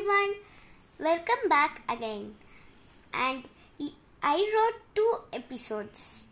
everyone, 0.00 0.34
welcome 0.98 1.48
back 1.48 1.82
again. 1.92 2.34
And 3.12 3.46
I 4.22 4.36
wrote 4.52 4.80
two 4.94 5.12
episodes, 5.32 6.24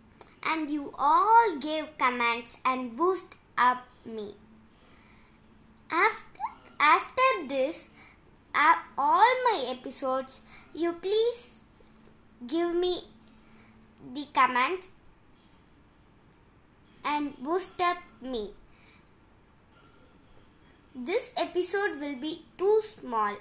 and 0.42 0.70
you 0.70 0.94
all 0.98 1.56
gave 1.58 1.98
comments 1.98 2.56
and 2.64 2.96
boost 2.96 3.26
up 3.58 3.84
me. 4.06 4.34
After 5.90 6.40
after 6.80 7.48
this, 7.48 7.88
all 8.96 9.34
my 9.50 9.64
episodes, 9.68 10.40
you 10.74 10.92
please 10.92 11.52
give 12.46 12.74
me 12.74 13.00
the 14.14 14.26
comments 14.32 14.88
and 17.04 17.36
boost 17.42 17.78
up 17.82 17.98
me 18.22 18.50
this 21.06 21.32
episode 21.36 22.00
will 22.00 22.16
be 22.16 22.42
too 22.58 22.80
small. 22.82 23.36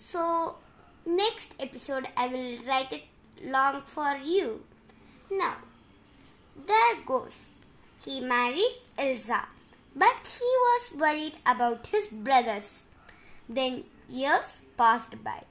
So, 0.00 0.54
next 1.04 1.54
episode 1.58 2.06
I 2.16 2.28
will 2.28 2.56
write 2.68 2.92
it 2.92 3.02
long 3.42 3.82
for 3.84 4.16
you. 4.24 4.62
Now, 5.28 5.56
there 6.54 7.02
goes. 7.04 7.50
He 8.04 8.20
married 8.20 8.76
Elsa, 8.96 9.48
but 9.96 10.38
he 10.38 10.52
was 10.66 10.94
worried 10.94 11.34
about 11.44 11.88
his 11.88 12.06
brothers. 12.06 12.84
Then 13.48 13.84
years 14.08 14.62
passed 14.76 15.22
by. 15.24 15.42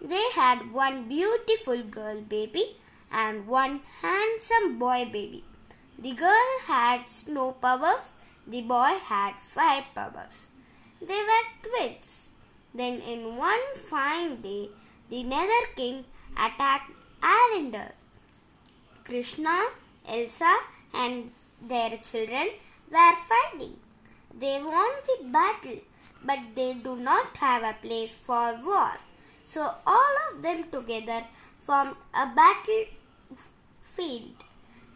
They 0.00 0.24
had 0.34 0.72
one 0.72 1.08
beautiful 1.08 1.84
girl 1.84 2.20
baby 2.20 2.76
and 3.12 3.46
one 3.46 3.80
handsome 4.02 4.76
boy 4.76 5.04
baby. 5.04 5.44
The 5.96 6.14
girl 6.14 6.50
had 6.66 7.06
snow 7.08 7.52
powers, 7.52 8.14
the 8.44 8.62
boy 8.62 8.98
had 9.04 9.38
fire 9.38 9.84
powers. 9.94 10.46
They 11.00 11.22
were 11.30 11.44
twins. 11.62 12.23
Then, 12.74 13.00
in 13.00 13.36
one 13.36 13.74
fine 13.76 14.40
day, 14.40 14.68
the 15.08 15.22
Nether 15.22 15.66
King 15.76 16.04
attacked 16.36 16.90
Arendelle. 17.22 17.92
Krishna, 19.04 19.68
Elsa, 20.08 20.56
and 20.92 21.30
their 21.62 21.98
children 21.98 22.48
were 22.90 23.14
fighting. 23.30 23.76
They 24.38 24.60
won 24.62 24.90
the 25.06 25.24
battle, 25.28 25.78
but 26.24 26.38
they 26.54 26.74
do 26.74 26.96
not 26.96 27.36
have 27.36 27.62
a 27.62 27.76
place 27.80 28.12
for 28.12 28.58
war. 28.64 28.92
So, 29.46 29.62
all 29.86 30.14
of 30.28 30.42
them 30.42 30.64
together 30.70 31.24
formed 31.60 31.96
a 32.12 32.26
battlefield 32.34 32.94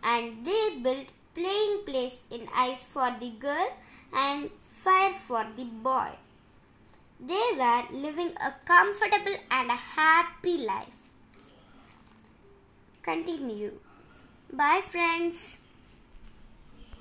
and 0.02 0.44
they 0.44 0.78
built 0.82 1.06
playing 1.34 1.84
place 1.86 2.22
in 2.30 2.48
ice 2.54 2.82
for 2.82 3.14
the 3.20 3.30
girl 3.30 3.68
and 4.12 4.50
fire 4.68 5.14
for 5.14 5.46
the 5.56 5.64
boy. 5.64 6.10
They 7.20 7.50
were 7.56 7.82
living 7.92 8.32
a 8.40 8.52
comfortable 8.64 9.36
and 9.50 9.70
a 9.70 9.74
happy 9.74 10.58
life. 10.58 10.88
Continue. 13.02 13.72
Bye, 14.52 14.82
friends. 14.86 15.58